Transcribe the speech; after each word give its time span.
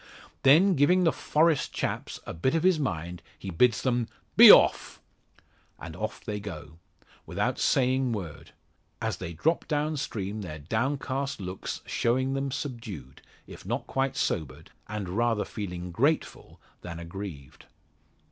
Then 0.41 0.73
giving 0.73 1.03
the 1.03 1.11
"Forest 1.11 1.73
chaps" 1.73 2.19
a 2.25 2.33
bit 2.33 2.55
of 2.55 2.63
his 2.63 2.79
mind 2.79 3.21
he 3.37 3.51
bids 3.51 3.83
them 3.83 4.07
"be 4.35 4.51
off!" 4.51 4.99
And 5.79 5.95
off 5.95 6.25
go 6.25 6.31
they, 6.65 6.69
without 7.27 7.59
saying 7.59 8.11
word; 8.11 8.51
as 8.99 9.17
they 9.17 9.33
drop 9.33 9.67
down 9.67 9.97
stream 9.97 10.41
their 10.41 10.57
downcast 10.57 11.39
looks 11.39 11.81
showing 11.85 12.33
them 12.33 12.49
subdued, 12.51 13.21
if 13.45 13.63
not 13.63 13.85
quite 13.85 14.17
sobered, 14.17 14.71
and 14.87 15.07
rather 15.07 15.45
feeling 15.45 15.91
grateful 15.91 16.59
than 16.81 16.97
aggrieved. 16.97 17.65